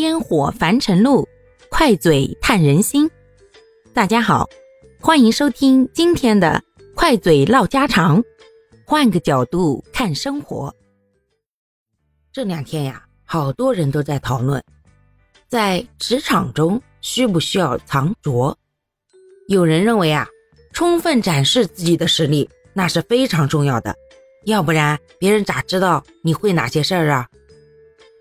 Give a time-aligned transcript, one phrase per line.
[0.00, 1.28] 烟火凡尘路，
[1.68, 3.08] 快嘴探人心。
[3.92, 4.48] 大家好，
[4.98, 6.62] 欢迎收听今天的
[6.94, 8.24] 快嘴唠家常，
[8.86, 10.74] 换个角度看生活。
[12.32, 14.64] 这两天呀，好多人都在讨论，
[15.48, 18.56] 在职场中需不需要藏拙？
[19.48, 20.26] 有人认为啊，
[20.72, 23.94] 充分展示自己的实力那是非常重要的，
[24.46, 27.28] 要不然别人咋知道你会哪些事儿啊？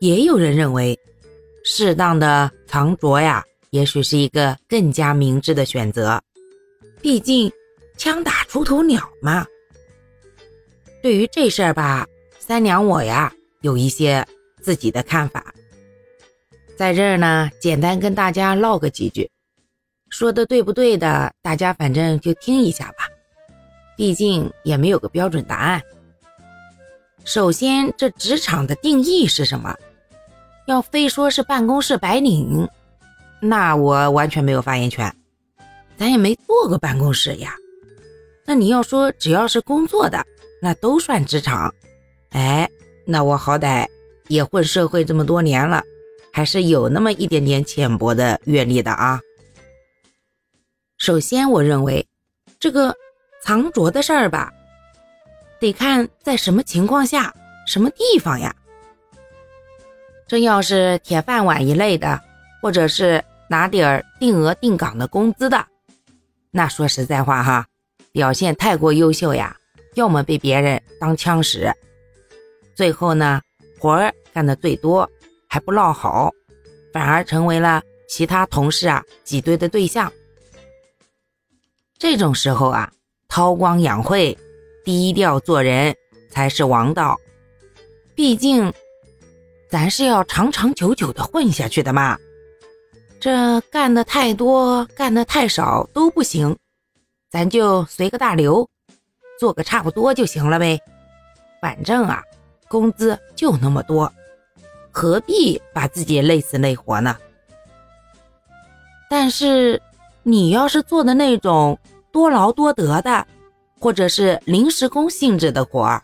[0.00, 0.98] 也有人认为，
[1.70, 6.18] 适当的藏拙呀，也许是一个更加明智的选择。
[7.02, 7.52] 毕竟，
[7.98, 9.46] 枪打出头鸟嘛。
[11.02, 12.06] 对于这事儿吧，
[12.38, 14.26] 三娘我呀有一些
[14.62, 15.52] 自己的看法，
[16.74, 19.30] 在这儿呢，简单跟大家唠个几句，
[20.08, 23.06] 说的对不对的，大家反正就听一下吧。
[23.94, 25.82] 毕竟也没有个标准答案。
[27.26, 29.76] 首先，这职场的定义是什么？
[30.68, 32.68] 要非说是办公室白领，
[33.40, 35.10] 那我完全没有发言权，
[35.96, 37.54] 咱也没坐过办公室呀。
[38.44, 40.22] 那你要说只要是工作的，
[40.60, 41.74] 那都算职场。
[42.32, 42.68] 哎，
[43.06, 43.86] 那我好歹
[44.26, 45.82] 也混社会这么多年了，
[46.34, 49.18] 还是有那么一点点浅薄的阅历的啊。
[50.98, 52.06] 首先，我认为
[52.60, 52.94] 这个
[53.42, 54.52] 藏拙的事儿吧，
[55.58, 57.34] 得看在什么情况下、
[57.66, 58.54] 什么地方呀。
[60.28, 62.20] 这要是铁饭碗一类的，
[62.60, 65.66] 或者是拿点儿定额定岗的工资的，
[66.50, 67.66] 那说实在话哈，
[68.12, 69.56] 表现太过优秀呀，
[69.94, 71.72] 要么被别人当枪使，
[72.74, 73.40] 最后呢
[73.80, 75.08] 活儿干的最多，
[75.48, 76.30] 还不落好，
[76.92, 80.12] 反而成为了其他同事啊挤兑的对象。
[81.98, 82.92] 这种时候啊，
[83.28, 84.36] 韬光养晦、
[84.84, 85.96] 低调做人
[86.30, 87.18] 才是王道，
[88.14, 88.70] 毕竟。
[89.70, 92.16] 咱是要长长久久的混下去的嘛，
[93.20, 96.56] 这干的太多，干的太少都不行，
[97.30, 98.66] 咱就随个大流，
[99.38, 100.80] 做个差不多就行了呗。
[101.60, 102.22] 反正啊，
[102.66, 104.10] 工资就那么多，
[104.90, 107.18] 何必把自己累死累活呢？
[109.10, 109.82] 但是
[110.22, 111.78] 你要是做的那种
[112.10, 113.26] 多劳多得的，
[113.78, 116.02] 或者是临时工性质的活儿。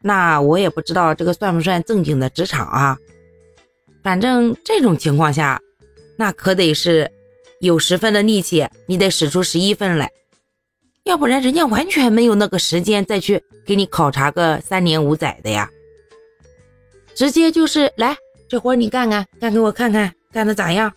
[0.00, 2.96] 那我也不知道这个算不算正经的职场啊？
[4.02, 5.60] 反正这种情况下，
[6.16, 7.10] 那可得是
[7.60, 10.10] 有十分的力气，你得使出十一分来，
[11.04, 15.68] 要不然人家完全没有那个时间再去给你考察个三年五载的呀。
[17.14, 18.16] 直接就是来，
[18.48, 20.92] 这活你干干，干给我看看，干的咋样？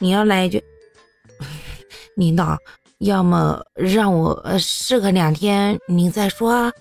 [0.00, 0.62] 你要来一句，
[2.16, 2.58] 领导，
[2.98, 6.72] 要么让我试个两天，您再说啊。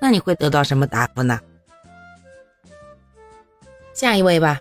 [0.00, 1.40] 那你会得到什么答复呢？
[3.94, 4.60] 下一位吧，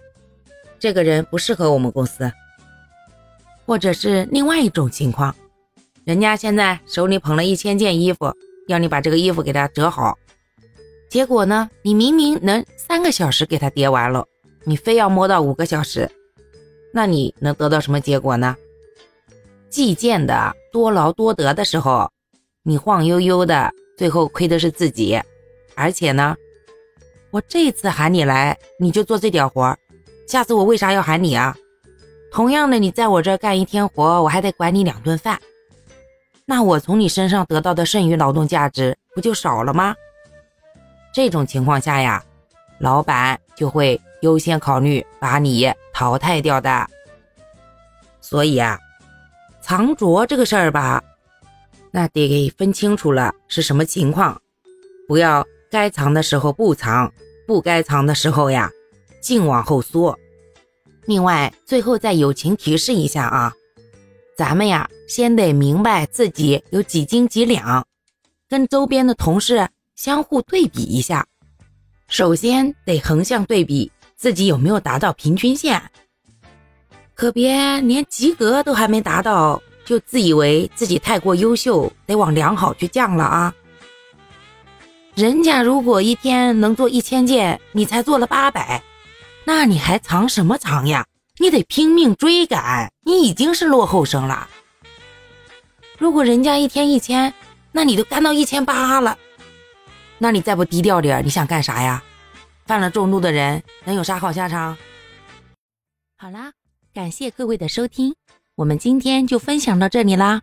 [0.79, 2.31] 这个人不适合我们公司，
[3.65, 5.35] 或者是另外一种情况，
[6.03, 8.31] 人家现在手里捧了一千件衣服，
[8.67, 10.17] 要你把这个衣服给他折好，
[11.09, 14.25] 结果呢，你明明能三个小时给他叠完了，
[14.63, 16.09] 你非要摸到五个小时，
[16.93, 18.55] 那你能得到什么结果呢？
[19.69, 22.11] 计件的多劳多得的时候，
[22.61, 25.17] 你晃悠悠的，最后亏的是自己。
[25.75, 26.35] 而且呢，
[27.31, 29.73] 我这次喊你来，你就做这点活
[30.27, 31.55] 下次我为啥要喊你啊？
[32.29, 35.39] 同样的，你在我这干一天活，我还得管你两顿饭，
[36.43, 39.95] 那我从你身上得到的剩余劳动价值不就少了吗？
[41.13, 42.21] 这种情况下呀，
[42.79, 46.85] 老板就会优先考虑把你淘汰掉的。
[48.19, 48.77] 所以啊，
[49.61, 51.01] 藏拙这个事儿吧，
[51.93, 54.41] 那得分清楚了是什么情况，
[55.07, 55.45] 不要。
[55.69, 57.11] 该藏的时候不藏，
[57.47, 58.69] 不该藏的时候呀，
[59.19, 60.15] 净往后缩。
[61.05, 63.51] 另外，最后再友情提示一下啊，
[64.37, 67.87] 咱们呀，先得明白自己有几斤几两，
[68.47, 71.25] 跟周边的同事相互对比一下。
[72.07, 75.81] 首先得横向对比自己有没有达到平均线，
[77.15, 83.53] 可别连及格都还没达到，就自以为自己太过优秀，得往良好去降了啊。
[85.15, 88.81] 人家如果一天能做一千件，你才做了八百，
[89.45, 91.05] 那你还藏什么藏呀？
[91.39, 94.47] 你得拼命追赶，你已经是落后生了。
[95.97, 97.33] 如果人家一天一千，
[97.71, 99.17] 那你都干到一千八了，
[100.17, 102.03] 那你再不低调点，你想干啥呀？
[102.65, 104.77] 犯了众怒的人能有啥好下场？
[106.17, 106.53] 好啦，
[106.93, 108.15] 感谢各位的收听，
[108.55, 110.39] 我们今天就分享到这里啦。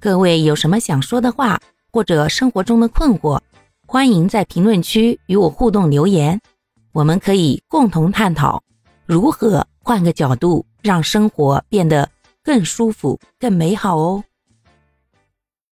[0.00, 1.60] 各位有什么想说的话，
[1.90, 3.40] 或者生活中的困惑？
[3.88, 6.40] 欢迎在评论区与我互动留言，
[6.92, 8.62] 我们可以共同探讨
[9.04, 12.08] 如何换个角度让生活变得
[12.44, 14.22] 更舒服、更美好哦。